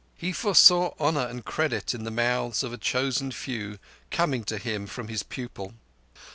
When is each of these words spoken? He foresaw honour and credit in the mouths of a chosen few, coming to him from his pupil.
He 0.17 0.31
foresaw 0.33 0.95
honour 0.99 1.27
and 1.27 1.45
credit 1.45 1.93
in 1.93 2.05
the 2.05 2.09
mouths 2.09 2.63
of 2.63 2.73
a 2.73 2.77
chosen 2.79 3.31
few, 3.31 3.77
coming 4.09 4.43
to 4.45 4.57
him 4.57 4.87
from 4.87 5.09
his 5.09 5.21
pupil. 5.21 5.75